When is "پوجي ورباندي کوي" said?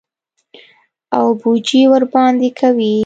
1.41-2.95